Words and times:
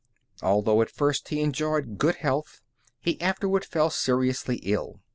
Although 0.41 0.81
at 0.81 0.89
first 0.89 1.27
he 1.29 1.41
enjoyed 1.41 1.99
good 1.99 2.15
health, 2.15 2.59
he 3.01 3.21
afterward 3.21 3.63
fell 3.65 3.91
seriously 3.91 4.55
ill. 4.63 5.01